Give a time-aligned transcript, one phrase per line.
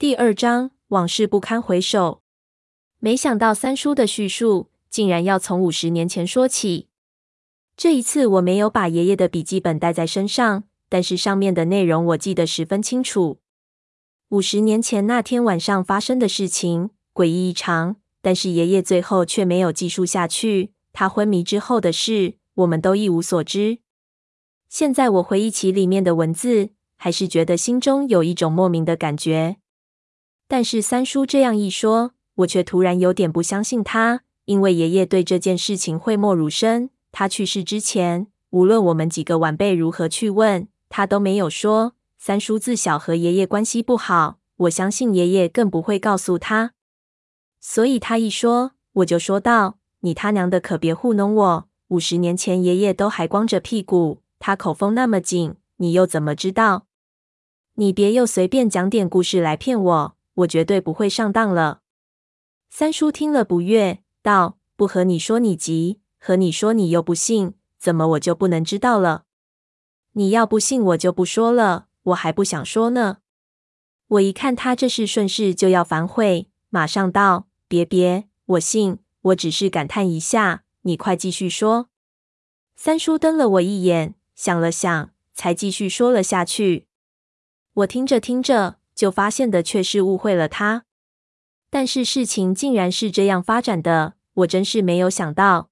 [0.00, 2.22] 第二章，往事不堪回首。
[3.00, 6.86] 没想到三叔的叙述竟然要从五十年前说起。
[7.76, 13.40] 这一次我没有把爷爷的笔记本带在身上，但是上面的内容我记得十分清楚。
[14.28, 20.70] 五十年前那天晚上发生的事情诡异异常，但是爷爷最后却没有记述下去。
[20.92, 23.78] 他昏迷之后的事，我们都一无所知。
[24.68, 29.56] 现在我回忆起里面的文字，还是觉得心中有一种莫名的感觉。
[30.48, 36.90] 但是三叔这样一说，我却突然有点不相信他，因为爷爷对这件事情讳莫如深。
[37.12, 41.92] 他去世之前，无论我们几个晚辈如何去问，他都没有说。
[42.16, 46.72] 三叔自小和爷爷关系不好，我相信爷爷更不会告诉他。
[47.60, 51.68] 所以他一说，我就说道：“你他娘的可别糊弄我！
[51.88, 56.86] 五十年前爷爷都还光着屁股，他口风那么紧，你又怎么知道？
[57.74, 61.82] 你别又随便讲点故事来骗我，我绝对不会上当了。”
[62.68, 69.22] 三叔听了不悦，道：“不和你说你急。”和你说，你又不信，怎么我就不能知道了？
[70.14, 71.86] 你要不信，我就不说了。
[72.02, 73.18] 我还不想说呢。
[74.08, 80.64] 我一看他这是顺势就要反悔，马上道：“别别，我信，我只是感叹一下。
[80.82, 81.88] 你快继续说。”
[82.74, 86.88] 三叔瞪了我一眼，想了想，才继续说了下去。
[87.74, 90.84] 我听着听着，就发现的却是误会了他。
[91.70, 95.70] 但是事情竟然是这样发展的，我真是没有想到。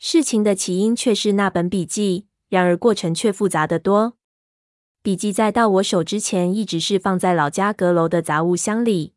[0.00, 4.14] 事情的起因却是那本笔记，然而过程却复杂得多。
[5.04, 9.14] 笔记在到我手之前，一直是放在老家阁楼的杂物箱里，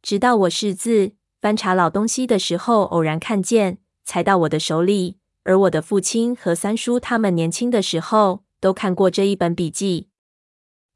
[0.00, 5.18] 直到我识字、翻查老东西的时候，偶然看见，才到我的手里。
[5.42, 10.09] 而我的父亲和三叔他们年轻的时候，都看过这一本笔记。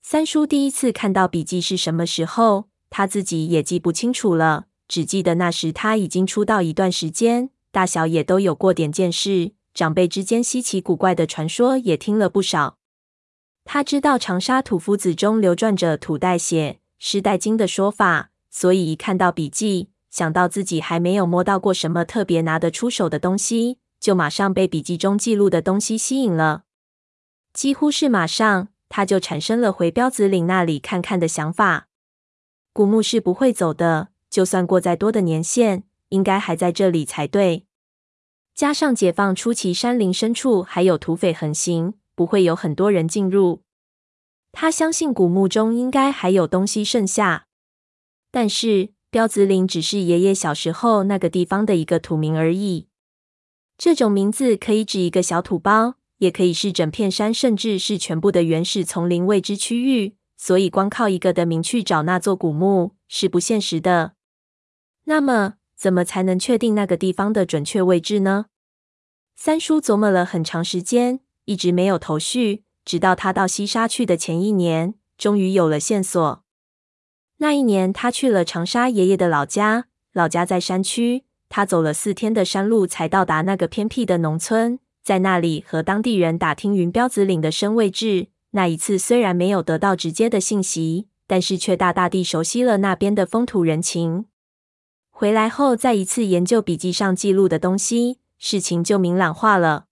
[0.06, 7.48] 三叔第一次看到笔记是什么时候，他自己也记不清楚了，只记得那时他已经出道一段时间。
[7.72, 12.76] 大小也都有过点见识，长辈之间稀奇古怪的传说也听了不少。
[13.64, 26.64] 他知道长沙土夫子中流传着“土带血，湿带金”的说法，所以一看到笔记，想到自己还没有摸到过什么特别拿得出手的东西，就马上被笔记中记录的东西吸引了。
[27.54, 31.88] 几乎是马上，他就产生了回标子岭那里看看的想法。
[32.72, 35.82] 古墓是不会走的，就算过再多的年限。
[36.10, 37.66] 应该还在这里才对。
[38.54, 43.64] 加上解放初期山林深处还有土匪横行，不会有很多人进入。
[44.52, 47.48] 他相信古墓中应该还有东西剩下。
[48.30, 52.86] 但是标子岭只是爷爷小时候那个地方的一个土名而已。
[53.76, 60.16] 这种名字可以指一个小土包，也可以是整片山，甚至是全部的原始丛林未知区域。
[60.36, 64.14] 所以光靠一个的名去找那座古墓是不现实的。
[65.04, 68.46] 那么，怎么才能确定那个地方的准确位置呢？
[69.36, 72.64] 三叔琢磨了很长时间，一直没有头绪。
[72.84, 76.44] 直到他到西沙去的前一年，终于有了线索。
[77.38, 81.24] 那一年，他去了长沙爷爷的老家，老家在山区。
[81.48, 84.80] 他走了四天的山路，才到达那个偏僻的农村。
[85.04, 88.28] 在那里和当地人打听云标子岭的生位置。
[88.52, 94.24] 那一次虽然没有得到直接的信息，但是却大大地熟悉了那边的风土人情。
[95.10, 99.86] 回来后，再一次研究笔记上记录的东西，事情就明朗化了。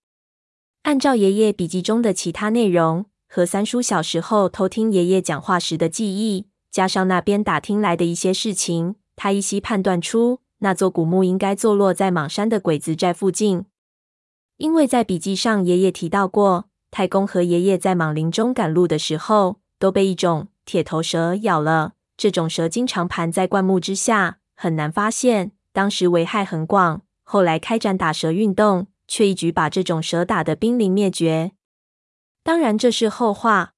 [0.82, 13.64] 按照爷爷笔记中的其他内容和三叔小时候偷听爷爷讲话时的记忆，加上那边打听来的一些事情，他依稀判断出那座古墓应该坐落在莽山的鬼子寨附近。
[14.62, 21.94] 因为在笔记上，爷爷提到过，太公和爷爷在莽林中赶路的时候，都被一种铁头蛇咬了。
[22.16, 24.38] 这种蛇经常盘在灌木之下。
[24.54, 27.02] 很难发现，当时危害很广。
[27.24, 31.50] 后来开展打蛇运动，却一举把这种蛇打得濒临灭绝。
[32.44, 33.72] 当然这是后话。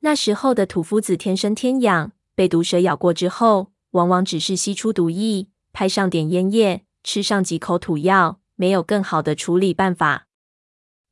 [0.00, 10.26] 那时候的土夫子天生天养，被毒蛇咬过之后，往往只是吸出毒液，拍上点烟叶，吃上几口土药，没有更好的处理办法。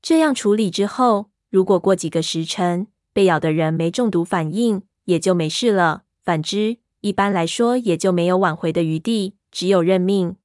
[0.01, 6.03] 这样处理之后，如果过几个时辰，被咬的人没中毒反应，也就没事了。
[6.23, 10.37] 反之，一般来说，也就没有挽回的余地，只有认命。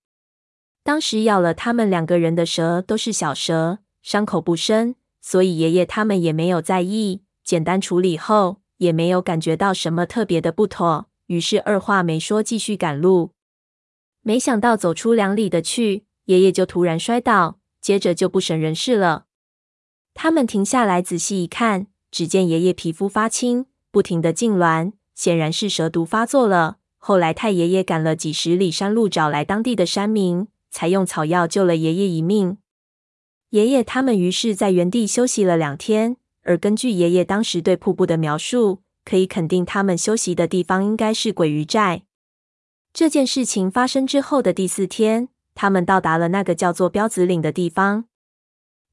[0.83, 7.21] 当时咬了他们两个人的蛇都是小蛇，伤口不深，所以爷爷他们也没有在意。
[7.43, 13.31] 简单处理后，也没有感觉到什么特别的不妥，于是二话没说，继续赶路。
[14.21, 19.25] 没想到走出两里的去，爷爷就突然摔倒，接着就不省人事了。
[20.13, 24.93] 他们停下来仔细一看，只见爷爷皮肤发青，不停地痉挛。
[25.13, 26.77] 显然是蛇毒发作了。
[26.97, 32.59] 后来太爷爷赶了几十里山路，找来当地的山民，才用草药救了爷爷一命。
[33.49, 42.03] 爷爷他们于是在原地休息了两天，而根据爷爷当时对瀑布的描述，可以肯定他们休息的地方应该是鬼鱼寨。
[42.93, 45.29] 这件事情发生之后的第四天，
[45.59, 48.05] 他们到达了那个叫做标子岭的地方。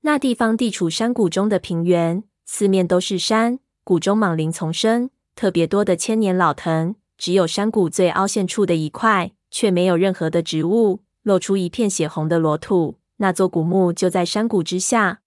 [0.01, 6.95] 那地方地处山谷中的平原，四面都是山，谷中莽林丛生，特别多的千年老藤。
[7.19, 12.97] 只有山谷最凹陷处的一块，却没有任何的植物，露出一片血红的裸土。
[13.19, 15.21] 那座古墓就在山谷之下。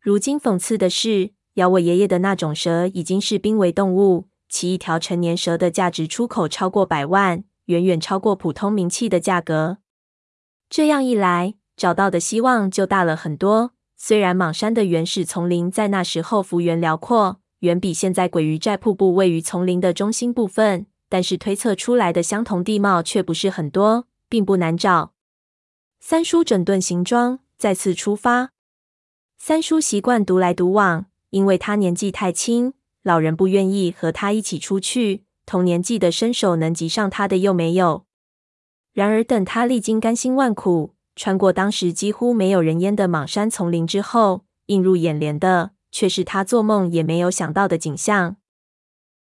[0.00, 9.78] 如今讽刺的是，咬我爷爷的那种蛇已经是濒危动物，其一条成年蛇的价值出口超过百万，远远超过普通名器的价格。
[10.68, 13.72] 这样一来，找到的希望就大了很多。
[13.96, 25.12] 虽然莽山的原始丛林在那时候幅员辽阔，远比现在鬼鱼寨瀑布位于丛林的中心部分，但是推测出来的相同地貌却不是很多，并不难找。
[26.00, 28.50] 三叔整顿行装，再次出发。
[29.38, 35.24] 三叔习惯独来独往，因为他年纪太轻，老人不愿意和他一起出去。
[35.46, 38.05] 同年纪的身手能及上他的又没有。
[38.96, 48.36] 然而，等他历经甘辛万苦，穿过当时几乎没有人烟的莽山丛林之后，映入眼帘的却是他做梦也没有想到的景象。